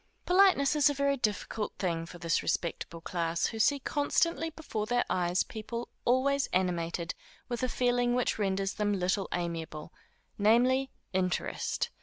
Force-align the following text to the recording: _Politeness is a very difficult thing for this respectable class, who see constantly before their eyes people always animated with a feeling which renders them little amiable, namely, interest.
_Politeness 0.25 0.75
is 0.75 0.89
a 0.89 0.95
very 0.95 1.15
difficult 1.15 1.73
thing 1.77 2.07
for 2.07 2.17
this 2.17 2.41
respectable 2.41 3.01
class, 3.01 3.45
who 3.45 3.59
see 3.59 3.77
constantly 3.77 4.49
before 4.49 4.87
their 4.87 5.03
eyes 5.11 5.43
people 5.43 5.89
always 6.05 6.47
animated 6.47 7.13
with 7.49 7.61
a 7.61 7.69
feeling 7.69 8.15
which 8.15 8.39
renders 8.39 8.73
them 8.73 8.93
little 8.93 9.27
amiable, 9.31 9.93
namely, 10.39 10.89
interest. 11.13 11.91